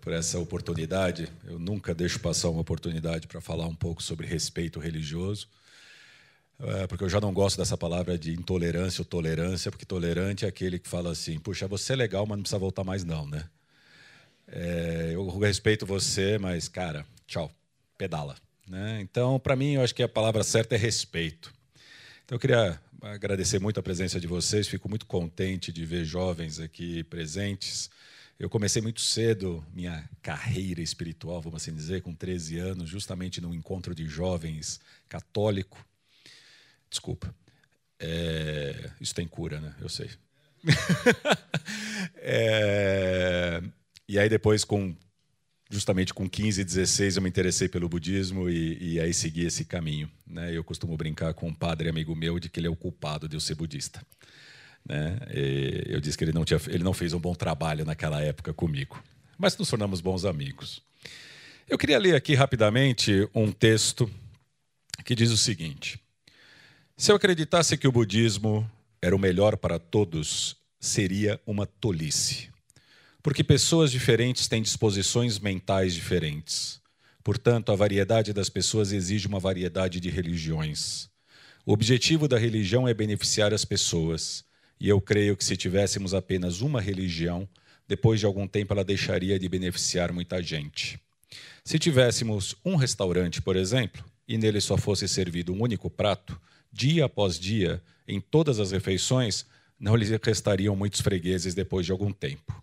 por 0.00 0.12
essa 0.12 0.38
oportunidade. 0.38 1.28
Eu 1.44 1.58
nunca 1.58 1.94
deixo 1.94 2.18
passar 2.20 2.48
uma 2.48 2.60
oportunidade 2.60 3.26
para 3.26 3.40
falar 3.40 3.66
um 3.66 3.74
pouco 3.74 4.02
sobre 4.02 4.26
respeito 4.26 4.80
religioso, 4.80 5.48
é, 6.58 6.86
porque 6.86 7.04
eu 7.04 7.08
já 7.08 7.20
não 7.20 7.32
gosto 7.32 7.56
dessa 7.56 7.76
palavra 7.76 8.18
de 8.18 8.32
intolerância 8.32 9.02
ou 9.02 9.04
tolerância, 9.04 9.70
porque 9.70 9.86
tolerante 9.86 10.44
é 10.44 10.48
aquele 10.48 10.78
que 10.78 10.88
fala 10.88 11.10
assim: 11.12 11.38
puxa, 11.38 11.66
você 11.66 11.92
é 11.94 11.96
legal, 11.96 12.26
mas 12.26 12.36
não 12.36 12.42
precisa 12.42 12.58
voltar 12.58 12.84
mais, 12.84 13.04
não, 13.04 13.26
né? 13.26 13.44
É, 14.46 15.12
eu 15.14 15.38
respeito 15.38 15.86
você, 15.86 16.36
mas, 16.38 16.68
cara, 16.68 17.06
tchau, 17.26 17.50
pedala. 17.96 18.36
Né? 18.66 19.00
Então, 19.00 19.38
para 19.38 19.56
mim, 19.56 19.74
eu 19.74 19.82
acho 19.82 19.94
que 19.94 20.02
a 20.02 20.08
palavra 20.08 20.42
certa 20.42 20.74
é 20.74 20.78
respeito. 20.78 21.52
Então, 22.24 22.36
eu 22.36 22.40
queria 22.40 22.80
agradecer 23.00 23.58
muito 23.58 23.80
a 23.80 23.82
presença 23.82 24.20
de 24.20 24.26
vocês, 24.26 24.68
fico 24.68 24.88
muito 24.88 25.06
contente 25.06 25.72
de 25.72 25.84
ver 25.84 26.04
jovens 26.04 26.60
aqui 26.60 27.02
presentes 27.04 27.90
eu 28.40 28.48
comecei 28.48 28.80
muito 28.80 29.02
cedo 29.02 29.62
minha 29.70 30.08
carreira 30.22 30.80
espiritual, 30.80 31.42
vamos 31.42 31.62
assim 31.62 31.74
dizer, 31.74 32.00
com 32.00 32.14
13 32.14 32.58
anos, 32.58 32.88
justamente 32.88 33.38
num 33.38 33.54
encontro 33.54 33.94
de 33.94 34.06
jovens 34.06 34.80
católico. 35.10 35.84
Desculpa. 36.88 37.34
É, 37.98 38.90
isso 38.98 39.14
tem 39.14 39.28
cura, 39.28 39.60
né? 39.60 39.76
Eu 39.78 39.90
sei. 39.90 40.08
é, 42.16 43.62
e 44.08 44.18
aí 44.18 44.28
depois, 44.30 44.64
com 44.64 44.96
justamente 45.70 46.14
com 46.14 46.28
15, 46.28 46.64
16, 46.64 47.16
eu 47.16 47.22
me 47.22 47.28
interessei 47.28 47.68
pelo 47.68 47.90
budismo 47.90 48.48
e, 48.48 48.94
e 48.94 49.00
aí 49.00 49.12
segui 49.12 49.44
esse 49.44 49.66
caminho. 49.66 50.10
Né? 50.26 50.56
Eu 50.56 50.64
costumo 50.64 50.96
brincar 50.96 51.34
com 51.34 51.48
um 51.48 51.54
padre 51.54 51.90
amigo 51.90 52.16
meu 52.16 52.40
de 52.40 52.48
que 52.48 52.58
ele 52.58 52.66
é 52.66 52.70
o 52.70 52.74
culpado 52.74 53.28
de 53.28 53.36
eu 53.36 53.40
ser 53.40 53.54
budista. 53.54 54.00
Né? 54.84 55.18
eu 55.86 56.00
disse 56.00 56.16
que 56.18 56.24
ele 56.24 56.32
não, 56.32 56.44
tinha, 56.44 56.60
ele 56.68 56.82
não 56.82 56.92
fez 56.92 57.12
um 57.12 57.20
bom 57.20 57.34
trabalho 57.34 57.84
naquela 57.84 58.20
época 58.20 58.52
comigo, 58.52 59.00
mas 59.38 59.56
nos 59.56 59.68
tornamos 59.68 60.00
bons 60.00 60.24
amigos. 60.24 60.82
Eu 61.68 61.78
queria 61.78 61.98
ler 61.98 62.16
aqui 62.16 62.34
rapidamente 62.34 63.28
um 63.34 63.52
texto 63.52 64.10
que 65.04 65.14
diz 65.14 65.30
o 65.30 65.36
seguinte: 65.36 66.00
Se 66.96 67.12
eu 67.12 67.16
acreditasse 67.16 67.76
que 67.76 67.86
o 67.86 67.92
budismo 67.92 68.68
era 69.00 69.14
o 69.14 69.18
melhor 69.18 69.56
para 69.56 69.78
todos, 69.78 70.56
seria 70.80 71.40
uma 71.46 71.66
tolice. 71.66 72.50
Porque 73.22 73.44
pessoas 73.44 73.92
diferentes 73.92 74.48
têm 74.48 74.62
disposições 74.62 75.38
mentais 75.38 75.94
diferentes. 75.94 76.80
Portanto, 77.22 77.70
a 77.70 77.76
variedade 77.76 78.32
das 78.32 78.48
pessoas 78.48 78.92
exige 78.92 79.28
uma 79.28 79.38
variedade 79.38 80.00
de 80.00 80.08
religiões. 80.08 81.08
O 81.66 81.72
objetivo 81.72 82.26
da 82.26 82.38
religião 82.38 82.88
é 82.88 82.94
beneficiar 82.94 83.52
as 83.52 83.64
pessoas. 83.64 84.42
E 84.80 84.88
eu 84.88 85.00
creio 85.00 85.36
que 85.36 85.44
se 85.44 85.56
tivéssemos 85.56 86.14
apenas 86.14 86.62
uma 86.62 86.80
religião, 86.80 87.46
depois 87.86 88.18
de 88.18 88.24
algum 88.24 88.46
tempo 88.46 88.72
ela 88.72 88.82
deixaria 88.82 89.38
de 89.38 89.48
beneficiar 89.48 90.12
muita 90.12 90.42
gente. 90.42 90.98
Se 91.62 91.78
tivéssemos 91.78 92.56
um 92.64 92.76
restaurante, 92.76 93.42
por 93.42 93.56
exemplo, 93.56 94.02
e 94.26 94.38
nele 94.38 94.60
só 94.60 94.78
fosse 94.78 95.06
servido 95.06 95.52
um 95.52 95.62
único 95.62 95.90
prato, 95.90 96.40
dia 96.72 97.04
após 97.04 97.38
dia, 97.38 97.82
em 98.08 98.20
todas 98.20 98.58
as 98.58 98.70
refeições, 98.70 99.44
não 99.78 99.96
lhes 99.96 100.10
restariam 100.22 100.74
muitos 100.74 101.00
fregueses 101.00 101.54
depois 101.54 101.84
de 101.84 101.92
algum 101.92 102.12
tempo. 102.12 102.62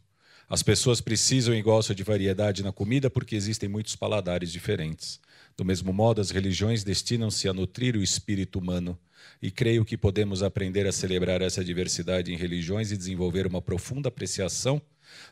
As 0.49 0.63
pessoas 0.63 1.01
precisam 1.01 1.53
e 1.53 1.61
gostam 1.61 1.93
de 1.93 2.03
variedade 2.03 2.63
na 2.63 2.71
comida 2.71 3.09
porque 3.09 3.35
existem 3.35 3.67
muitos 3.67 3.97
paladares 3.97 4.49
diferentes. 4.49 5.19
Do 5.57 5.65
mesmo 5.65 5.91
modo, 5.91 6.21
as 6.21 6.31
religiões 6.31 6.85
destinam-se 6.85 7.49
a 7.49 7.53
nutrir 7.53 7.97
o 7.97 8.01
espírito 8.01 8.57
humano 8.57 8.97
e 9.41 9.51
creio 9.51 9.83
que 9.83 9.97
podemos 9.97 10.41
aprender 10.41 10.87
a 10.87 10.91
celebrar 10.93 11.41
essa 11.41 11.65
diversidade 11.65 12.31
em 12.31 12.37
religiões 12.37 12.93
e 12.93 12.97
desenvolver 12.97 13.45
uma 13.45 13.61
profunda 13.61 14.07
apreciação 14.07 14.81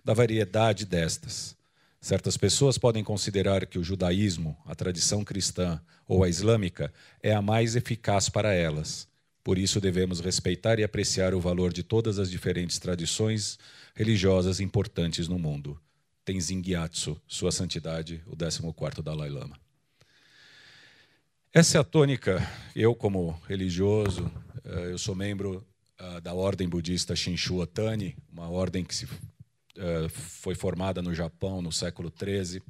da 0.04 0.14
variedade 0.14 0.86
destas. 0.86 1.56
Certas 2.02 2.36
pessoas 2.36 2.78
podem 2.78 3.04
considerar 3.04 3.66
que 3.66 3.80
o 3.80 3.84
judaísmo, 3.84 4.58
a 4.66 4.76
tradição 4.76 5.24
cristã 5.24 5.82
ou 6.06 6.26
a 6.26 6.30
islâmica 6.30 6.94
é 7.24 7.34
a 7.34 7.42
mais 7.42 7.76
eficaz 7.78 8.28
para 8.28 8.54
elas. 8.54 9.08
Por 9.46 9.60
isso 9.60 9.80
devemos 9.80 10.22
respeitar 10.22 10.80
e 10.80 10.84
apreciar 10.84 11.36
o 11.36 11.40
valor 11.40 11.72
de 11.72 11.84
todas 11.84 12.18
as 12.18 12.32
diferentes 12.32 12.80
tradições 12.80 13.60
religiosas 13.94 14.60
importantes 14.60 15.28
no 15.28 15.38
mundo. 15.38 15.80
Tenzin 16.26 16.64
Gyatso, 16.64 17.22
Sua 17.28 17.52
Santidade, 17.52 18.24
o 18.26 18.36
14º 18.36 19.04
Dalai 19.04 19.30
Lama. 19.30 19.56
Essa 21.54 21.78
é 21.78 21.82
a 21.82 21.84
tônica. 21.84 22.42
Eu, 22.76 22.96
como 22.96 23.40
religioso, 23.48 24.32
eh, 24.64 24.90
eu 24.90 24.98
sou 24.98 25.14
membro 25.14 25.64
ah, 26.00 26.20
da 26.20 26.34
ordem 26.34 26.68
budista 26.68 27.16
Shinshu 27.16 27.64
Tani, 27.68 28.18
uma 28.34 28.50
ordem 28.50 28.84
que 28.84 28.96
se, 28.96 29.08
eh, 29.78 30.10
foi 30.10 30.56
formada 30.56 31.04
no 31.04 31.14
Japão 31.14 31.62
no 31.62 31.72
século 31.72 32.12
XIII 32.12 32.64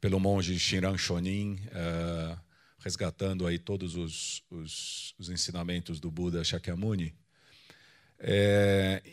pelo 0.00 0.18
monge 0.18 0.58
Shinran 0.58 0.98
Shonin, 0.98 1.60
eh, 1.70 2.36
resgatando 2.78 3.46
aí 3.46 3.58
todos 3.58 3.96
os, 3.96 4.42
os, 4.50 5.14
os 5.18 5.28
ensinamentos 5.28 6.00
do 6.00 6.10
Buda 6.10 6.44
Shakyamuni. 6.44 7.14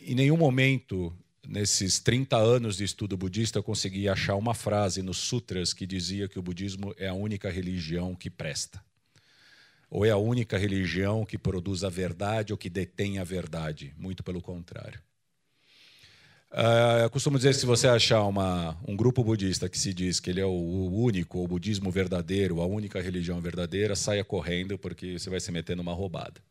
em 0.03 0.15
nenhum 0.15 0.37
momento 0.37 1.15
nesses 1.47 1.99
30 1.99 2.37
anos 2.37 2.77
de 2.77 2.83
estudo 2.83 3.17
budista, 3.17 3.59
eu 3.59 3.63
consegui 3.63 4.09
achar 4.09 4.35
uma 4.35 4.53
frase 4.53 5.01
nos 5.01 5.17
sutras 5.17 5.73
que 5.73 5.85
dizia 5.85 6.27
que 6.27 6.39
o 6.39 6.41
budismo 6.41 6.93
é 6.97 7.07
a 7.07 7.13
única 7.13 7.49
religião 7.49 8.15
que 8.15 8.29
presta. 8.29 8.83
Ou 9.89 10.05
é 10.05 10.09
a 10.09 10.17
única 10.17 10.57
religião 10.57 11.25
que 11.25 11.37
produz 11.37 11.83
a 11.83 11.89
verdade 11.89 12.51
ou 12.51 12.57
que 12.57 12.69
detém 12.69 13.19
a 13.19 13.23
verdade. 13.23 13.93
Muito 13.97 14.23
pelo 14.23 14.41
contrário. 14.41 14.99
Uh, 16.55 17.03
eu 17.03 17.09
costumo 17.09 17.35
dizer 17.35 17.49
que 17.49 17.59
se 17.59 17.65
você 17.65 17.85
achar 17.85 18.23
uma, 18.23 18.77
um 18.87 18.95
grupo 18.95 19.21
budista 19.21 19.67
que 19.67 19.77
se 19.77 19.93
diz 19.93 20.21
que 20.21 20.29
ele 20.29 20.39
é 20.39 20.45
o, 20.45 20.49
o 20.49 21.03
único, 21.03 21.43
o 21.43 21.47
budismo 21.49 21.91
verdadeiro, 21.91 22.61
a 22.61 22.65
única 22.65 23.01
religião 23.01 23.41
verdadeira, 23.41 23.93
saia 23.93 24.23
correndo, 24.23 24.77
porque 24.77 25.19
você 25.19 25.29
vai 25.29 25.41
se 25.41 25.51
meter 25.51 25.75
numa 25.75 25.91
roubada. 25.91 26.41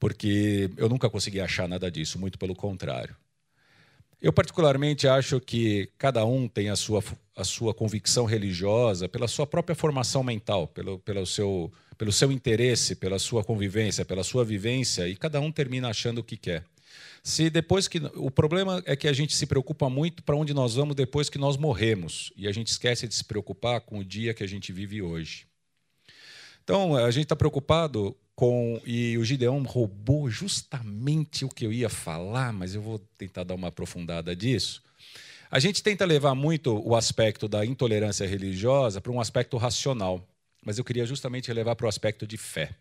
Porque 0.00 0.70
eu 0.78 0.88
nunca 0.88 1.10
consegui 1.10 1.38
achar 1.38 1.68
nada 1.68 1.90
disso, 1.90 2.18
muito 2.18 2.38
pelo 2.38 2.54
contrário. 2.54 3.14
Eu, 4.22 4.32
particularmente, 4.32 5.06
acho 5.06 5.38
que 5.38 5.90
cada 5.98 6.24
um 6.24 6.48
tem 6.48 6.70
a 6.70 6.76
sua, 6.76 7.04
a 7.36 7.44
sua 7.44 7.74
convicção 7.74 8.24
religiosa 8.24 9.06
pela 9.06 9.28
sua 9.28 9.46
própria 9.46 9.76
formação 9.76 10.22
mental, 10.24 10.66
pelo, 10.66 10.98
pelo, 11.00 11.26
seu, 11.26 11.70
pelo 11.98 12.10
seu 12.10 12.32
interesse, 12.32 12.96
pela 12.96 13.18
sua 13.18 13.44
convivência, 13.44 14.02
pela 14.02 14.24
sua 14.24 14.46
vivência, 14.46 15.06
e 15.06 15.14
cada 15.14 15.40
um 15.42 15.52
termina 15.52 15.90
achando 15.90 16.18
o 16.18 16.24
que 16.24 16.38
quer. 16.38 16.64
Se 17.28 17.50
depois 17.50 17.86
que 17.86 18.00
o 18.14 18.30
problema 18.30 18.82
é 18.86 18.96
que 18.96 19.06
a 19.06 19.12
gente 19.12 19.36
se 19.36 19.44
preocupa 19.44 19.90
muito 19.90 20.22
para 20.22 20.34
onde 20.34 20.54
nós 20.54 20.76
vamos 20.76 20.96
depois 20.96 21.28
que 21.28 21.36
nós 21.36 21.58
morremos 21.58 22.32
e 22.34 22.48
a 22.48 22.52
gente 22.52 22.68
esquece 22.68 23.06
de 23.06 23.14
se 23.14 23.22
preocupar 23.22 23.82
com 23.82 23.98
o 23.98 24.04
dia 24.04 24.32
que 24.32 24.42
a 24.42 24.46
gente 24.46 24.72
vive 24.72 25.02
hoje. 25.02 25.46
Então 26.64 26.96
a 26.96 27.10
gente 27.10 27.24
está 27.24 27.36
preocupado 27.36 28.16
com 28.34 28.80
e 28.82 29.18
o 29.18 29.24
Gideão 29.26 29.62
roubou 29.62 30.30
justamente 30.30 31.44
o 31.44 31.50
que 31.50 31.66
eu 31.66 31.72
ia 31.72 31.90
falar, 31.90 32.50
mas 32.50 32.74
eu 32.74 32.80
vou 32.80 32.98
tentar 33.18 33.44
dar 33.44 33.56
uma 33.56 33.68
aprofundada 33.68 34.34
disso. 34.34 34.82
A 35.50 35.58
gente 35.58 35.82
tenta 35.82 36.06
levar 36.06 36.34
muito 36.34 36.82
o 36.82 36.96
aspecto 36.96 37.46
da 37.46 37.62
intolerância 37.62 38.26
religiosa 38.26 39.02
para 39.02 39.12
um 39.12 39.20
aspecto 39.20 39.58
racional, 39.58 40.26
mas 40.64 40.78
eu 40.78 40.84
queria 40.84 41.04
justamente 41.04 41.52
levar 41.52 41.76
para 41.76 41.84
o 41.84 41.90
aspecto 41.90 42.26
de 42.26 42.38
fé, 42.38 42.74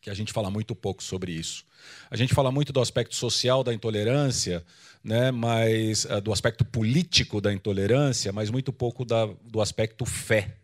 que 0.00 0.10
a 0.10 0.14
gente 0.14 0.32
fala 0.32 0.50
muito 0.50 0.74
pouco 0.74 1.02
sobre 1.02 1.32
isso. 1.32 1.64
A 2.10 2.16
gente 2.16 2.34
fala 2.34 2.50
muito 2.50 2.72
do 2.72 2.80
aspecto 2.80 3.14
social 3.14 3.64
da 3.64 3.74
intolerância, 3.74 4.64
né, 5.02 5.30
mas 5.30 6.04
uh, 6.04 6.20
do 6.20 6.32
aspecto 6.32 6.64
político 6.64 7.40
da 7.40 7.52
intolerância, 7.52 8.32
mas 8.32 8.50
muito 8.50 8.72
pouco 8.72 9.04
da, 9.04 9.26
do 9.44 9.60
aspecto 9.60 10.04
fé 10.04 10.56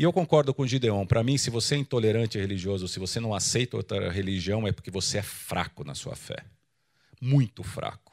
e 0.00 0.02
eu 0.02 0.14
concordo 0.14 0.54
com 0.54 0.66
Gideon. 0.66 1.04
Para 1.04 1.22
mim, 1.22 1.36
se 1.36 1.50
você 1.50 1.74
é 1.74 1.78
intolerante 1.78 2.38
religioso, 2.38 2.88
se 2.88 2.98
você 2.98 3.20
não 3.20 3.34
aceita 3.34 3.76
outra 3.76 4.10
religião, 4.10 4.66
é 4.66 4.72
porque 4.72 4.90
você 4.90 5.18
é 5.18 5.22
fraco 5.22 5.84
na 5.84 5.94
sua 5.94 6.16
fé. 6.16 6.42
Muito 7.20 7.62
fraco. 7.62 8.10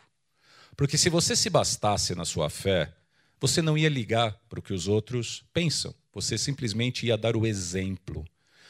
Porque 0.75 0.97
se 0.97 1.09
você 1.09 1.33
se 1.33 1.49
bastasse 1.49 2.13
na 2.13 2.25
sua 2.25 2.49
fé, 2.49 2.93
você 3.39 3.61
não 3.61 3.77
ia 3.77 3.87
ligar 3.87 4.37
para 4.49 4.59
o 4.59 4.61
que 4.61 4.73
os 4.73 4.89
outros 4.89 5.45
pensam. 5.53 5.95
Você 6.13 6.37
simplesmente 6.37 7.05
ia 7.05 7.17
dar 7.17 7.37
o 7.37 7.45
exemplo. 7.47 8.25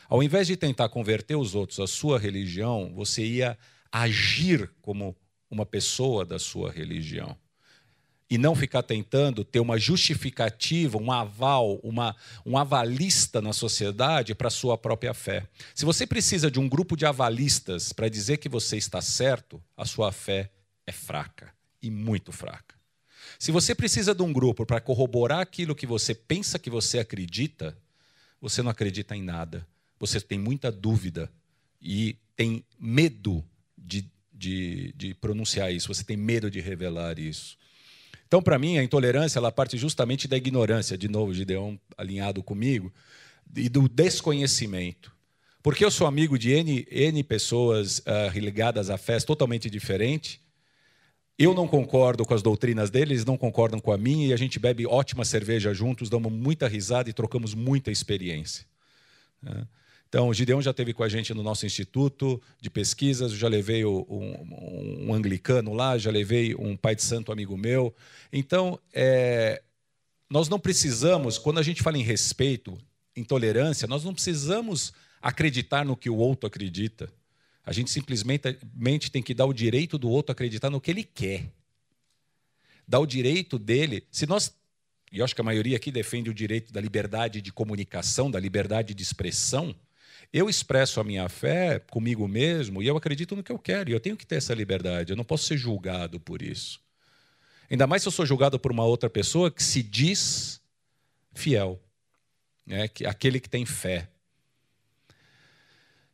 Ao 0.09 0.23
invés 0.23 0.47
de 0.47 0.55
tentar 0.55 0.89
converter 0.89 1.35
os 1.35 1.53
outros 1.55 1.79
à 1.79 1.87
sua 1.87 2.17
religião, 2.17 2.93
você 2.95 3.25
ia 3.25 3.57
agir 3.91 4.71
como 4.81 5.15
uma 5.49 5.65
pessoa 5.65 6.25
da 6.25 6.39
sua 6.39 6.71
religião. 6.71 7.35
e 8.29 8.37
não 8.37 8.53
ficar 8.53 8.83
tentando 8.83 9.43
ter 9.43 9.61
uma 9.61 9.79
justificativa, 9.79 10.97
um 10.97 11.11
aval, 11.11 11.79
uma, 11.81 12.13
um 12.45 12.57
avalista 12.57 13.41
na 13.41 13.53
sociedade 13.53 14.35
para 14.35 14.49
a 14.49 14.51
sua 14.51 14.77
própria 14.77 15.13
fé. 15.13 15.47
Se 15.73 15.85
você 15.85 16.05
precisa 16.05 16.51
de 16.51 16.59
um 16.59 16.67
grupo 16.67 16.97
de 16.97 17.05
avalistas 17.05 17.93
para 17.93 18.09
dizer 18.09 18.35
que 18.35 18.49
você 18.49 18.75
está 18.75 19.01
certo, 19.01 19.63
a 19.77 19.85
sua 19.85 20.11
fé 20.11 20.51
é 20.85 20.91
fraca 20.91 21.53
e 21.81 21.89
muito 21.89 22.33
fraca. 22.33 22.75
Se 23.39 23.49
você 23.49 23.73
precisa 23.73 24.13
de 24.13 24.21
um 24.21 24.33
grupo 24.33 24.65
para 24.65 24.81
corroborar 24.81 25.39
aquilo 25.39 25.73
que 25.73 25.87
você 25.87 26.13
pensa 26.13 26.59
que 26.59 26.69
você 26.69 26.99
acredita, 26.99 27.77
você 28.41 28.61
não 28.61 28.71
acredita 28.71 29.15
em 29.15 29.21
nada. 29.21 29.65
Você 29.99 30.19
tem 30.21 30.37
muita 30.37 30.71
dúvida 30.71 31.31
e 31.81 32.17
tem 32.35 32.63
medo 32.79 33.43
de, 33.77 34.05
de, 34.31 34.93
de 34.95 35.13
pronunciar 35.15 35.73
isso, 35.73 35.87
você 35.87 36.03
tem 36.03 36.17
medo 36.17 36.51
de 36.51 36.59
revelar 36.59 37.17
isso. 37.17 37.57
Então, 38.27 38.41
para 38.41 38.59
mim, 38.59 38.77
a 38.77 38.83
intolerância 38.83 39.39
ela 39.39 39.51
parte 39.51 39.77
justamente 39.77 40.27
da 40.27 40.35
ignorância, 40.35 40.97
de 40.97 41.07
novo, 41.07 41.33
Gideon 41.33 41.77
alinhado 41.97 42.43
comigo, 42.43 42.93
e 43.55 43.69
do 43.69 43.87
desconhecimento. 43.87 45.15
Porque 45.63 45.83
eu 45.83 45.89
sou 45.89 46.05
amigo 46.05 46.37
de 46.37 46.51
N, 46.51 46.85
N 46.91 47.23
pessoas 47.23 47.99
uh, 47.99 48.37
ligadas 48.37 48.89
a 48.89 48.97
fés 48.97 49.23
totalmente 49.23 49.69
diferentes. 49.69 50.39
Eu 51.39 51.53
não 51.53 51.67
concordo 51.67 52.25
com 52.25 52.33
as 52.33 52.41
doutrinas 52.41 52.89
deles, 52.89 53.11
eles 53.11 53.25
não 53.25 53.37
concordam 53.37 53.79
com 53.79 53.91
a 53.91 53.97
minha, 53.97 54.27
e 54.27 54.33
a 54.33 54.37
gente 54.37 54.59
bebe 54.59 54.85
ótima 54.85 55.23
cerveja 55.23 55.73
juntos, 55.73 56.09
damos 56.09 56.31
muita 56.31 56.67
risada 56.67 57.09
e 57.09 57.13
trocamos 57.13 57.53
muita 57.53 57.91
experiência. 57.91 58.65
Né? 59.41 59.65
Então, 60.07 60.29
o 60.29 60.33
Gideon 60.33 60.61
já 60.61 60.71
esteve 60.71 60.93
com 60.93 61.03
a 61.03 61.09
gente 61.09 61.33
no 61.33 61.43
nosso 61.43 61.65
instituto 61.65 62.41
de 62.61 62.69
pesquisas, 62.69 63.33
já 63.33 63.47
levei 63.47 63.83
um, 63.83 65.05
um, 65.09 65.13
anglicano 65.13 65.73
lá, 65.73 65.97
já 65.97 66.09
levei 66.09 66.55
um 66.55 66.77
pai 66.77 66.95
de 66.95 67.03
santo 67.03 67.31
amigo 67.31 67.57
meu. 67.57 67.93
Então, 68.31 68.79
é, 68.93 69.61
nós 70.29 70.47
não 70.47 70.59
precisamos, 70.59 71.37
quando 71.37 71.59
a 71.59 71.63
gente 71.63 71.83
fala 71.83 71.97
em 71.97 72.03
respeito, 72.03 72.77
em 73.15 73.23
tolerância, 73.23 73.85
nós 73.85 74.03
não 74.05 74.13
precisamos 74.13 74.93
acreditar 75.21 75.83
no 75.83 75.97
que 75.97 76.09
o 76.09 76.15
outro 76.15 76.47
acredita. 76.47 77.11
A 77.65 77.73
gente 77.73 77.91
simplesmente 77.91 79.11
tem 79.11 79.21
que 79.21 79.33
dar 79.33 79.45
o 79.45 79.53
direito 79.53 79.97
do 79.97 80.09
outro 80.09 80.31
acreditar 80.31 80.69
no 80.69 80.79
que 80.79 80.89
ele 80.89 81.03
quer. 81.03 81.51
Dar 82.87 82.99
o 82.99 83.05
direito 83.05 83.59
dele. 83.59 84.07
Se 84.09 84.25
nós 84.25 84.53
e 85.11 85.19
eu 85.19 85.25
acho 85.25 85.33
que 85.33 85.41
a 85.41 85.43
maioria 85.43 85.77
aqui 85.77 85.89
defende 85.89 86.29
o 86.29 86.33
direito 86.33 86.73
da 86.73 86.81
liberdade 86.81 87.41
de 87.41 87.51
comunicação, 87.51 88.29
da 88.29 88.39
liberdade 88.39 88.93
de 88.93 89.03
expressão. 89.03 89.73
Eu 90.31 90.49
expresso 90.49 90.99
a 90.99 91.03
minha 91.03 91.27
fé 91.29 91.79
comigo 91.79 92.27
mesmo 92.27 92.81
e 92.83 92.87
eu 92.87 92.97
acredito 92.97 93.35
no 93.35 93.43
que 93.43 93.51
eu 93.51 93.59
quero, 93.59 93.89
e 93.89 93.93
eu 93.93 93.99
tenho 93.99 94.17
que 94.17 94.25
ter 94.25 94.35
essa 94.35 94.53
liberdade, 94.53 95.11
eu 95.11 95.17
não 95.17 95.23
posso 95.23 95.45
ser 95.45 95.57
julgado 95.57 96.19
por 96.19 96.41
isso. 96.41 96.79
Ainda 97.69 97.87
mais 97.87 98.01
se 98.01 98.07
eu 98.07 98.11
sou 98.11 98.25
julgado 98.25 98.59
por 98.59 98.71
uma 98.71 98.85
outra 98.85 99.09
pessoa 99.09 99.51
que 99.51 99.63
se 99.63 99.83
diz 99.83 100.61
fiel, 101.33 101.81
né? 102.65 102.87
que, 102.87 103.05
aquele 103.05 103.39
que 103.39 103.49
tem 103.49 103.65
fé. 103.65 104.09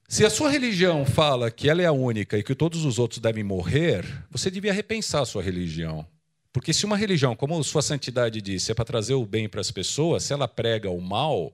Se 0.08 0.26
a 0.26 0.30
sua 0.30 0.50
religião 0.50 1.06
fala 1.06 1.50
que 1.50 1.70
ela 1.70 1.82
é 1.82 1.86
a 1.86 1.92
única 1.92 2.38
e 2.38 2.44
que 2.44 2.54
todos 2.54 2.86
os 2.86 3.00
outros 3.00 3.20
devem 3.20 3.44
morrer, 3.44 4.06
você 4.30 4.52
devia 4.52 4.74
repensar 4.74 5.22
a 5.22 5.26
sua 5.26 5.42
religião. 5.42 6.06
Porque 6.52 6.72
se 6.72 6.86
uma 6.86 6.96
religião, 6.96 7.36
como 7.36 7.64
sua 7.64 7.82
santidade 7.82 8.40
disse, 8.40 8.72
é 8.72 8.76
para 8.76 8.86
trazer 8.86 9.16
o 9.16 9.26
bem 9.26 9.50
para 9.50 9.60
as 9.60 9.72
pessoas, 9.72 10.24
se 10.24 10.34
ela 10.34 10.48
prega 10.48 10.90
o 10.90 11.02
mal, 11.02 11.52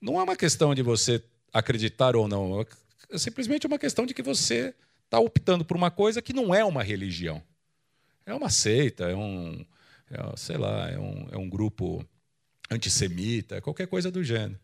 não 0.00 0.20
é 0.20 0.22
uma 0.22 0.36
questão 0.36 0.74
de 0.76 0.82
você 0.82 1.20
acreditar 1.52 2.16
ou 2.16 2.26
não. 2.26 2.64
É 3.10 3.18
simplesmente 3.18 3.66
uma 3.66 3.78
questão 3.78 4.06
de 4.06 4.14
que 4.14 4.22
você 4.22 4.74
está 5.04 5.18
optando 5.18 5.64
por 5.64 5.76
uma 5.76 5.90
coisa 5.90 6.22
que 6.22 6.32
não 6.32 6.54
é 6.54 6.64
uma 6.64 6.82
religião. 6.82 7.42
É 8.24 8.32
uma 8.32 8.48
seita, 8.48 9.04
é 9.04 9.14
um, 9.14 9.64
é, 10.10 10.36
sei 10.36 10.56
lá, 10.56 10.88
é 10.88 10.98
um, 10.98 11.28
é 11.32 11.36
um 11.36 11.48
grupo 11.48 12.04
antissemita, 12.70 13.60
qualquer 13.60 13.86
coisa 13.86 14.10
do 14.10 14.24
gênero. 14.24 14.58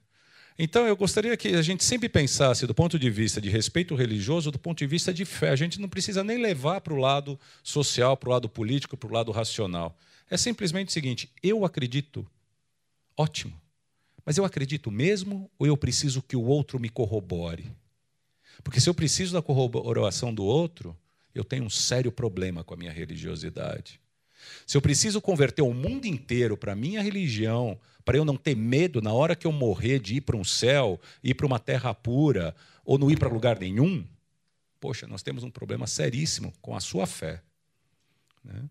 Então, 0.58 0.88
eu 0.88 0.96
gostaria 0.96 1.36
que 1.36 1.54
a 1.54 1.62
gente 1.62 1.84
sempre 1.84 2.08
pensasse, 2.08 2.66
do 2.66 2.74
ponto 2.74 2.98
de 2.98 3.08
vista 3.08 3.40
de 3.40 3.48
respeito 3.48 3.94
religioso, 3.94 4.50
do 4.50 4.58
ponto 4.58 4.78
de 4.78 4.86
vista 4.86 5.14
de 5.14 5.24
fé. 5.24 5.50
A 5.50 5.56
gente 5.56 5.80
não 5.80 5.88
precisa 5.88 6.24
nem 6.24 6.38
levar 6.38 6.80
para 6.80 6.92
o 6.92 6.96
lado 6.96 7.38
social, 7.62 8.16
para 8.16 8.28
o 8.28 8.32
lado 8.32 8.48
político, 8.48 8.96
para 8.96 9.08
o 9.08 9.12
lado 9.12 9.30
racional. 9.30 9.96
É 10.28 10.36
simplesmente 10.36 10.88
o 10.88 10.92
seguinte: 10.92 11.30
eu 11.42 11.64
acredito, 11.64 12.26
ótimo. 13.16 13.52
Mas 14.28 14.36
eu 14.36 14.44
acredito 14.44 14.90
mesmo 14.90 15.50
ou 15.58 15.66
eu 15.66 15.74
preciso 15.74 16.20
que 16.20 16.36
o 16.36 16.42
outro 16.42 16.78
me 16.78 16.90
corrobore? 16.90 17.72
Porque 18.62 18.78
se 18.78 18.86
eu 18.86 18.92
preciso 18.92 19.32
da 19.32 19.40
corroboração 19.40 20.34
do 20.34 20.44
outro, 20.44 20.94
eu 21.34 21.42
tenho 21.42 21.64
um 21.64 21.70
sério 21.70 22.12
problema 22.12 22.62
com 22.62 22.74
a 22.74 22.76
minha 22.76 22.92
religiosidade. 22.92 23.98
Se 24.66 24.76
eu 24.76 24.82
preciso 24.82 25.18
converter 25.18 25.62
o 25.62 25.72
mundo 25.72 26.04
inteiro 26.04 26.58
para 26.58 26.72
a 26.72 26.76
minha 26.76 27.00
religião, 27.00 27.80
para 28.04 28.18
eu 28.18 28.24
não 28.26 28.36
ter 28.36 28.54
medo 28.54 29.00
na 29.00 29.14
hora 29.14 29.34
que 29.34 29.46
eu 29.46 29.50
morrer 29.50 29.98
de 29.98 30.16
ir 30.16 30.20
para 30.20 30.36
um 30.36 30.44
céu, 30.44 31.00
ir 31.24 31.32
para 31.32 31.46
uma 31.46 31.58
terra 31.58 31.94
pura, 31.94 32.54
ou 32.84 32.98
não 32.98 33.10
ir 33.10 33.18
para 33.18 33.30
lugar 33.30 33.58
nenhum, 33.58 34.06
poxa, 34.78 35.06
nós 35.06 35.22
temos 35.22 35.42
um 35.42 35.50
problema 35.50 35.86
seríssimo 35.86 36.52
com 36.60 36.76
a 36.76 36.80
sua 36.80 37.06
fé. 37.06 37.40
Né? 38.44 38.68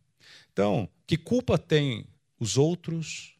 Então, 0.54 0.88
que 1.08 1.18
culpa 1.18 1.58
tem 1.58 2.06
os 2.40 2.60
outros 2.60 3.37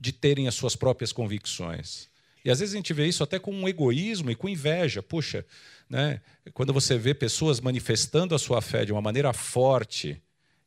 de 0.00 0.12
terem 0.12 0.48
as 0.48 0.54
suas 0.54 0.74
próprias 0.74 1.12
convicções. 1.12 2.08
E 2.42 2.50
às 2.50 2.58
vezes 2.58 2.74
a 2.74 2.78
gente 2.78 2.94
vê 2.94 3.06
isso 3.06 3.22
até 3.22 3.38
com 3.38 3.52
um 3.52 3.68
egoísmo 3.68 4.30
e 4.30 4.34
com 4.34 4.48
inveja. 4.48 5.02
Puxa, 5.02 5.44
né? 5.88 6.22
quando 6.54 6.72
você 6.72 6.96
vê 6.96 7.12
pessoas 7.12 7.60
manifestando 7.60 8.34
a 8.34 8.38
sua 8.38 8.62
fé 8.62 8.86
de 8.86 8.92
uma 8.92 9.02
maneira 9.02 9.32
forte, 9.34 10.20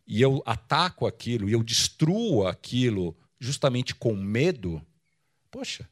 e 0.05 0.21
eu 0.21 0.43
ataco 0.45 1.07
aquilo, 1.07 1.49
e 1.49 1.53
eu 1.53 1.63
destruo 1.63 2.45
aquilo 2.45 3.17
justamente 3.39 3.95
com 3.95 4.15
medo, 4.15 4.85
poxa. 5.49 5.89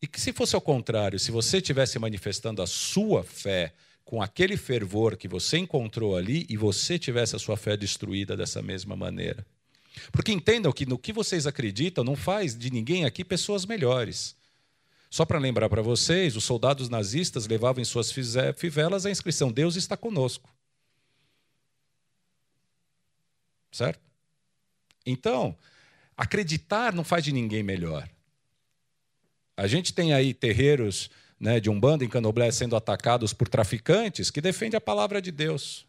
E 0.00 0.06
que 0.06 0.20
se 0.20 0.32
fosse 0.32 0.54
ao 0.54 0.60
contrário, 0.60 1.18
se 1.18 1.32
você 1.32 1.56
estivesse 1.56 1.98
manifestando 1.98 2.62
a 2.62 2.66
sua 2.66 3.24
fé 3.24 3.72
com 4.04 4.22
aquele 4.22 4.56
fervor 4.56 5.16
que 5.16 5.26
você 5.26 5.58
encontrou 5.58 6.14
ali 6.14 6.46
e 6.48 6.56
você 6.56 6.98
tivesse 6.98 7.34
a 7.34 7.38
sua 7.38 7.56
fé 7.56 7.76
destruída 7.76 8.36
dessa 8.36 8.62
mesma 8.62 8.94
maneira? 8.94 9.44
Porque 10.10 10.32
entendam 10.32 10.72
que 10.72 10.86
no 10.86 10.98
que 10.98 11.12
vocês 11.12 11.46
acreditam 11.46 12.04
não 12.04 12.16
faz 12.16 12.56
de 12.56 12.70
ninguém 12.70 13.04
aqui 13.04 13.24
pessoas 13.24 13.64
melhores. 13.64 14.36
Só 15.10 15.24
para 15.24 15.38
lembrar 15.38 15.68
para 15.68 15.82
vocês, 15.82 16.34
os 16.34 16.44
soldados 16.44 16.88
nazistas 16.88 17.46
levavam 17.46 17.80
em 17.80 17.84
suas 17.84 18.10
fivelas 18.10 19.06
a 19.06 19.10
inscrição: 19.10 19.52
Deus 19.52 19.76
está 19.76 19.96
conosco. 19.96 20.52
Certo? 23.70 24.00
Então, 25.06 25.56
acreditar 26.16 26.92
não 26.92 27.04
faz 27.04 27.22
de 27.24 27.32
ninguém 27.32 27.62
melhor. 27.62 28.08
A 29.56 29.66
gente 29.66 29.92
tem 29.92 30.12
aí 30.12 30.34
terreiros 30.34 31.10
né, 31.38 31.60
de 31.60 31.70
Umbanda 31.70 32.04
em 32.04 32.08
Canoblé 32.08 32.50
sendo 32.50 32.74
atacados 32.74 33.32
por 33.32 33.48
traficantes 33.48 34.30
que 34.30 34.40
defendem 34.40 34.78
a 34.78 34.80
palavra 34.80 35.20
de 35.20 35.30
Deus. 35.30 35.86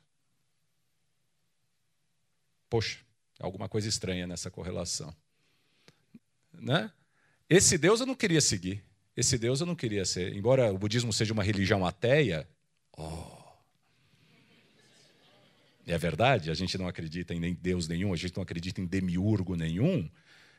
Poxa, 2.70 3.05
Alguma 3.40 3.68
coisa 3.68 3.88
estranha 3.88 4.26
nessa 4.26 4.50
correlação. 4.50 5.16
Né? 6.54 6.92
Esse 7.50 7.78
Deus 7.78 8.00
eu 8.00 8.06
não 8.06 8.16
queria 8.16 8.42
seguir. 8.42 8.84
Esse 9.16 9.38
Deus 9.38 9.62
eu 9.62 9.66
não 9.66 9.76
queria 9.76 10.06
ser. 10.06 10.36
Embora 10.36 10.72
o 10.72 10.78
budismo 10.78 11.14
seja 11.14 11.34
uma 11.34 11.44
religião 11.44 11.86
ateia, 11.86 12.48
oh, 12.98 13.36
é 15.88 15.98
verdade, 15.98 16.50
a 16.50 16.54
gente 16.54 16.78
não 16.78 16.88
acredita 16.88 17.34
em 17.34 17.54
Deus 17.54 17.88
nenhum, 17.88 18.14
a 18.14 18.18
gente 18.18 18.36
não 18.36 18.44
acredita 18.44 18.82
em 18.82 18.86
demiurgo 18.86 19.56
nenhum, 19.56 20.10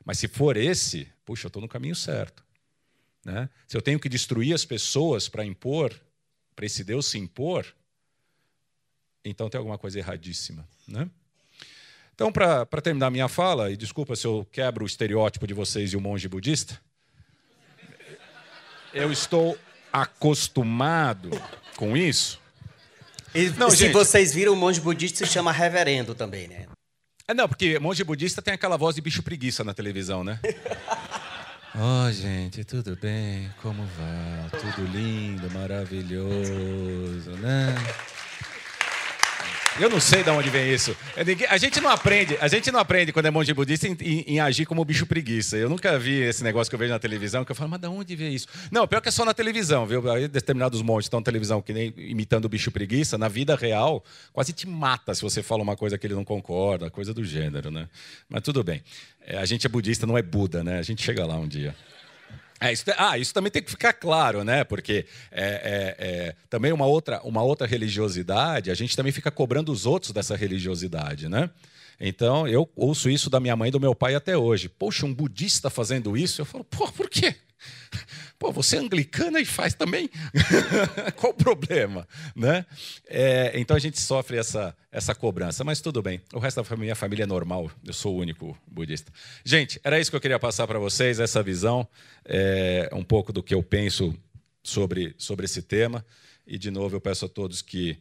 mas 0.04 0.18
se 0.18 0.28
for 0.28 0.56
esse, 0.56 1.08
puxa, 1.24 1.46
eu 1.46 1.48
estou 1.48 1.60
no 1.60 1.68
caminho 1.68 1.96
certo. 1.96 2.44
Né? 3.24 3.50
Se 3.66 3.76
eu 3.76 3.82
tenho 3.82 3.98
que 3.98 4.08
destruir 4.08 4.54
as 4.54 4.64
pessoas 4.64 5.28
para 5.28 5.44
impor, 5.44 6.00
para 6.54 6.64
esse 6.64 6.84
Deus 6.84 7.06
se 7.06 7.18
impor, 7.18 7.66
então 9.24 9.50
tem 9.50 9.58
alguma 9.58 9.76
coisa 9.76 9.98
erradíssima. 9.98 10.66
Né? 10.86 11.10
Então, 12.16 12.32
para 12.32 12.64
terminar 12.82 13.10
minha 13.10 13.28
fala, 13.28 13.70
e 13.70 13.76
desculpa 13.76 14.16
se 14.16 14.26
eu 14.26 14.48
quebro 14.50 14.84
o 14.84 14.86
estereótipo 14.86 15.46
de 15.46 15.52
vocês 15.52 15.92
e 15.92 15.98
o 15.98 16.00
monge 16.00 16.26
budista, 16.26 16.80
eu 18.94 19.12
estou 19.12 19.58
acostumado 19.92 21.30
com 21.76 21.94
isso. 21.94 22.40
E, 23.34 23.50
não, 23.50 23.68
se 23.68 23.76
gente... 23.76 23.92
vocês 23.92 24.32
viram, 24.32 24.54
o 24.54 24.56
monge 24.56 24.80
budista 24.80 25.26
se 25.26 25.30
chama 25.30 25.52
reverendo 25.52 26.14
também, 26.14 26.48
né? 26.48 26.66
É, 27.28 27.34
não, 27.34 27.46
porque 27.46 27.78
monge 27.78 28.02
budista 28.02 28.40
tem 28.40 28.54
aquela 28.54 28.78
voz 28.78 28.94
de 28.94 29.02
bicho 29.02 29.22
preguiça 29.22 29.62
na 29.62 29.74
televisão, 29.74 30.24
né? 30.24 30.40
Oh, 31.78 32.10
gente, 32.10 32.64
tudo 32.64 32.96
bem? 32.96 33.52
Como 33.60 33.84
vai? 33.84 34.60
Tudo 34.62 34.86
lindo, 34.86 35.50
maravilhoso, 35.50 37.32
né? 37.32 37.74
Eu 39.78 39.90
não 39.90 40.00
sei 40.00 40.22
de 40.22 40.30
onde 40.30 40.48
vem 40.48 40.72
isso. 40.72 40.96
A 41.50 41.58
gente 41.58 41.82
não 41.82 41.90
aprende, 41.90 42.38
a 42.40 42.48
gente 42.48 42.72
não 42.72 42.80
aprende 42.80 43.12
quando 43.12 43.26
é 43.26 43.30
monge 43.30 43.52
budista 43.52 43.86
em, 43.86 43.94
em, 44.00 44.20
em, 44.26 44.40
agir 44.40 44.64
como 44.64 44.82
bicho 44.82 45.04
preguiça. 45.04 45.58
Eu 45.58 45.68
nunca 45.68 45.98
vi 45.98 46.22
esse 46.22 46.42
negócio 46.42 46.70
que 46.70 46.74
eu 46.74 46.78
vejo 46.78 46.92
na 46.92 46.98
televisão 46.98 47.44
que 47.44 47.52
eu 47.52 47.56
falo, 47.56 47.68
mas 47.68 47.80
de 47.80 47.86
onde 47.86 48.16
vem 48.16 48.34
isso? 48.34 48.48
Não, 48.70 48.88
pior 48.88 49.02
que 49.02 49.10
é 49.10 49.12
só 49.12 49.22
na 49.22 49.34
televisão, 49.34 49.86
viu? 49.86 50.10
Aí 50.10 50.28
determinados 50.28 50.80
monges 50.80 51.06
estão 51.06 51.20
na 51.20 51.24
televisão 51.24 51.60
que 51.60 51.74
nem 51.74 51.92
imitando 51.98 52.46
o 52.46 52.48
bicho 52.48 52.70
preguiça, 52.70 53.18
na 53.18 53.28
vida 53.28 53.54
real, 53.54 54.02
quase 54.32 54.54
te 54.54 54.66
mata 54.66 55.14
se 55.14 55.20
você 55.20 55.42
fala 55.42 55.62
uma 55.62 55.76
coisa 55.76 55.98
que 55.98 56.06
ele 56.06 56.14
não 56.14 56.24
concorda, 56.24 56.90
coisa 56.90 57.12
do 57.12 57.22
gênero, 57.22 57.70
né? 57.70 57.86
Mas 58.30 58.42
tudo 58.42 58.64
bem. 58.64 58.82
É, 59.26 59.36
a 59.36 59.44
gente 59.44 59.66
é 59.66 59.68
budista, 59.68 60.06
não 60.06 60.16
é 60.16 60.22
Buda, 60.22 60.64
né? 60.64 60.78
A 60.78 60.82
gente 60.82 61.02
chega 61.02 61.26
lá 61.26 61.36
um 61.36 61.46
dia. 61.46 61.76
É, 62.60 62.72
isso, 62.72 62.84
ah, 62.96 63.18
isso 63.18 63.34
também 63.34 63.50
tem 63.50 63.62
que 63.62 63.70
ficar 63.70 63.92
claro, 63.92 64.42
né? 64.42 64.64
Porque 64.64 65.06
é, 65.30 65.44
é, 65.44 65.96
é, 65.98 66.34
também 66.48 66.72
uma 66.72 66.86
outra, 66.86 67.20
uma 67.22 67.42
outra 67.42 67.66
religiosidade, 67.66 68.70
a 68.70 68.74
gente 68.74 68.96
também 68.96 69.12
fica 69.12 69.30
cobrando 69.30 69.70
os 69.70 69.84
outros 69.84 70.12
dessa 70.12 70.34
religiosidade, 70.36 71.28
né? 71.28 71.50
Então, 71.98 72.46
eu 72.46 72.70
ouço 72.76 73.08
isso 73.08 73.30
da 73.30 73.40
minha 73.40 73.56
mãe 73.56 73.68
e 73.68 73.72
do 73.72 73.80
meu 73.80 73.94
pai 73.94 74.14
até 74.14 74.36
hoje. 74.36 74.68
Poxa, 74.68 75.06
um 75.06 75.14
budista 75.14 75.70
fazendo 75.70 76.16
isso? 76.16 76.40
Eu 76.40 76.44
falo, 76.44 76.64
pô, 76.64 76.90
por 76.92 77.08
quê? 77.08 77.34
Pô, 78.38 78.52
você 78.52 78.76
é 78.76 78.80
anglicana 78.80 79.40
e 79.40 79.44
faz 79.44 79.74
também? 79.74 80.10
Qual 81.16 81.32
o 81.32 81.34
problema? 81.34 82.06
Né? 82.34 82.66
É, 83.06 83.52
então 83.58 83.76
a 83.76 83.80
gente 83.80 84.00
sofre 84.00 84.36
essa, 84.36 84.76
essa 84.90 85.14
cobrança, 85.14 85.64
mas 85.64 85.80
tudo 85.80 86.02
bem. 86.02 86.20
O 86.32 86.38
resto 86.38 86.62
da 86.62 86.76
minha 86.76 86.94
família 86.94 87.24
é 87.24 87.26
normal, 87.26 87.70
eu 87.84 87.92
sou 87.92 88.14
o 88.14 88.18
único 88.18 88.56
budista. 88.66 89.12
Gente, 89.44 89.80
era 89.82 89.98
isso 89.98 90.10
que 90.10 90.16
eu 90.16 90.20
queria 90.20 90.38
passar 90.38 90.66
para 90.66 90.78
vocês, 90.78 91.20
essa 91.20 91.42
visão, 91.42 91.86
é, 92.24 92.90
um 92.92 93.04
pouco 93.04 93.32
do 93.32 93.42
que 93.42 93.54
eu 93.54 93.62
penso 93.62 94.14
sobre, 94.62 95.14
sobre 95.16 95.46
esse 95.46 95.62
tema. 95.62 96.04
E, 96.46 96.58
de 96.58 96.70
novo, 96.70 96.96
eu 96.96 97.00
peço 97.00 97.24
a 97.24 97.28
todos 97.28 97.62
que, 97.62 97.98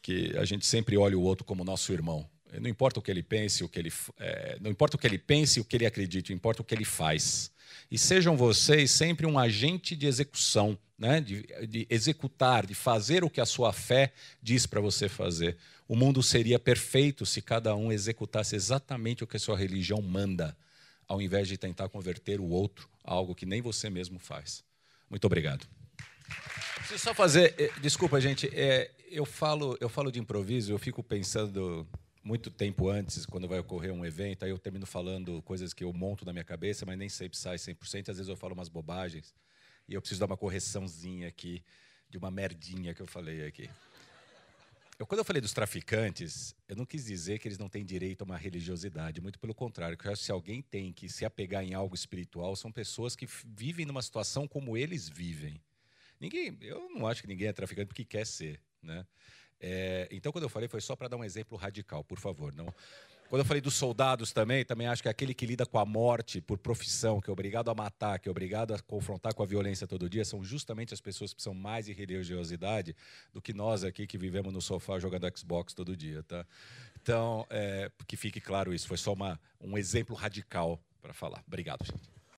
que 0.00 0.36
a 0.36 0.44
gente 0.44 0.66
sempre 0.66 0.96
olhe 0.96 1.14
o 1.14 1.22
outro 1.22 1.44
como 1.44 1.64
nosso 1.64 1.92
irmão. 1.92 2.28
Não 2.60 2.68
importa 2.68 3.00
o 3.00 3.02
que 3.02 3.10
ele 3.10 3.22
pense, 3.22 3.64
o 3.64 3.68
que 3.68 3.78
ele, 3.78 3.92
é, 4.18 4.58
não 4.60 4.70
importa 4.70 4.96
o 4.96 4.98
que 4.98 5.06
ele 5.06 5.18
pense, 5.18 5.58
o 5.58 5.64
que 5.64 5.76
ele 5.76 5.86
acredite, 5.86 6.32
importa 6.32 6.60
o 6.60 6.64
que 6.64 6.74
ele 6.74 6.84
faz. 6.84 7.50
E 7.90 7.98
sejam 7.98 8.36
vocês 8.36 8.90
sempre 8.90 9.26
um 9.26 9.38
agente 9.38 9.94
de 9.94 10.06
execução, 10.06 10.78
né? 10.98 11.20
de, 11.20 11.42
de 11.66 11.86
executar, 11.90 12.66
de 12.66 12.74
fazer 12.74 13.24
o 13.24 13.30
que 13.30 13.40
a 13.40 13.46
sua 13.46 13.72
fé 13.72 14.12
diz 14.42 14.66
para 14.66 14.80
você 14.80 15.08
fazer. 15.08 15.56
O 15.88 15.96
mundo 15.96 16.22
seria 16.22 16.58
perfeito 16.58 17.26
se 17.26 17.42
cada 17.42 17.74
um 17.74 17.92
executasse 17.92 18.56
exatamente 18.56 19.24
o 19.24 19.26
que 19.26 19.36
a 19.36 19.40
sua 19.40 19.56
religião 19.56 20.00
manda, 20.00 20.56
ao 21.06 21.20
invés 21.20 21.48
de 21.48 21.58
tentar 21.58 21.88
converter 21.88 22.40
o 22.40 22.48
outro 22.48 22.88
a 23.04 23.12
algo 23.12 23.34
que 23.34 23.44
nem 23.44 23.60
você 23.60 23.90
mesmo 23.90 24.18
faz. 24.18 24.64
Muito 25.10 25.24
obrigado. 25.26 25.66
Preciso 26.76 26.98
só 26.98 27.14
fazer. 27.14 27.54
Eh, 27.58 27.70
desculpa, 27.80 28.20
gente. 28.20 28.48
É, 28.54 28.90
eu 29.10 29.26
falo, 29.26 29.76
eu 29.80 29.88
falo 29.88 30.10
de 30.10 30.18
improviso. 30.18 30.72
Eu 30.72 30.78
fico 30.78 31.02
pensando 31.02 31.86
muito 32.24 32.50
tempo 32.50 32.88
antes, 32.88 33.26
quando 33.26 33.48
vai 33.48 33.58
ocorrer 33.58 33.92
um 33.92 34.04
evento, 34.04 34.44
aí 34.44 34.50
eu 34.50 34.58
termino 34.58 34.86
falando 34.86 35.42
coisas 35.42 35.74
que 35.74 35.82
eu 35.82 35.92
monto 35.92 36.24
na 36.24 36.32
minha 36.32 36.44
cabeça, 36.44 36.86
mas 36.86 36.96
nem 36.96 37.08
sempre 37.08 37.36
sai 37.36 37.56
100%. 37.56 38.10
Às 38.10 38.16
vezes 38.16 38.28
eu 38.28 38.36
falo 38.36 38.54
umas 38.54 38.68
bobagens 38.68 39.34
e 39.88 39.94
eu 39.94 40.00
preciso 40.00 40.20
dar 40.20 40.26
uma 40.26 40.36
correçãozinha 40.36 41.28
aqui 41.28 41.62
de 42.08 42.18
uma 42.18 42.30
merdinha 42.30 42.94
que 42.94 43.02
eu 43.02 43.06
falei 43.06 43.44
aqui. 43.44 43.68
Eu, 44.98 45.06
quando 45.06 45.18
eu 45.18 45.24
falei 45.24 45.42
dos 45.42 45.52
traficantes, 45.52 46.54
eu 46.68 46.76
não 46.76 46.86
quis 46.86 47.06
dizer 47.06 47.40
que 47.40 47.48
eles 47.48 47.58
não 47.58 47.68
têm 47.68 47.84
direito 47.84 48.22
a 48.22 48.24
uma 48.24 48.36
religiosidade, 48.36 49.20
muito 49.20 49.40
pelo 49.40 49.54
contrário, 49.54 49.98
que 49.98 50.14
se 50.14 50.30
alguém 50.30 50.62
tem 50.62 50.92
que 50.92 51.08
se 51.08 51.24
apegar 51.24 51.64
em 51.64 51.74
algo 51.74 51.94
espiritual, 51.94 52.54
são 52.54 52.70
pessoas 52.70 53.16
que 53.16 53.26
vivem 53.44 53.84
numa 53.84 54.00
situação 54.00 54.46
como 54.46 54.76
eles 54.76 55.08
vivem. 55.08 55.60
Ninguém, 56.20 56.56
eu 56.60 56.88
não 56.90 57.08
acho 57.08 57.20
que 57.20 57.26
ninguém 57.26 57.48
é 57.48 57.52
traficante 57.52 57.88
porque 57.88 58.04
quer 58.04 58.24
ser, 58.24 58.60
né? 58.80 59.04
É, 59.62 60.08
então, 60.10 60.32
quando 60.32 60.42
eu 60.42 60.50
falei, 60.50 60.68
foi 60.68 60.80
só 60.80 60.96
para 60.96 61.06
dar 61.06 61.16
um 61.16 61.22
exemplo 61.22 61.56
radical, 61.56 62.02
por 62.02 62.18
favor. 62.18 62.52
Não. 62.52 62.74
Quando 63.28 63.40
eu 63.40 63.46
falei 63.46 63.62
dos 63.62 63.74
soldados 63.74 64.30
também, 64.30 64.62
também 64.62 64.86
acho 64.86 65.00
que 65.00 65.08
é 65.08 65.10
aquele 65.10 65.32
que 65.32 65.46
lida 65.46 65.64
com 65.64 65.78
a 65.78 65.86
morte 65.86 66.38
por 66.38 66.58
profissão, 66.58 67.18
que 67.18 67.30
é 67.30 67.32
obrigado 67.32 67.70
a 67.70 67.74
matar, 67.74 68.18
que 68.18 68.28
é 68.28 68.30
obrigado 68.30 68.74
a 68.74 68.78
confrontar 68.80 69.32
com 69.34 69.42
a 69.42 69.46
violência 69.46 69.86
todo 69.86 70.10
dia, 70.10 70.22
são 70.22 70.44
justamente 70.44 70.92
as 70.92 71.00
pessoas 71.00 71.30
que 71.30 71.36
precisam 71.36 71.54
mais 71.54 71.86
de 71.86 71.94
religiosidade 71.94 72.94
do 73.32 73.40
que 73.40 73.54
nós 73.54 73.84
aqui 73.84 74.06
que 74.06 74.18
vivemos 74.18 74.52
no 74.52 74.60
sofá 74.60 74.98
jogando 74.98 75.26
Xbox 75.34 75.72
todo 75.72 75.96
dia. 75.96 76.22
Tá? 76.24 76.44
Então, 77.00 77.46
é, 77.48 77.90
que 78.06 78.18
fique 78.18 78.38
claro 78.38 78.74
isso, 78.74 78.86
foi 78.86 78.98
só 78.98 79.14
uma, 79.14 79.40
um 79.58 79.78
exemplo 79.78 80.14
radical 80.14 80.78
para 81.00 81.14
falar. 81.14 81.42
Obrigado, 81.46 81.86
gente. 81.86 82.21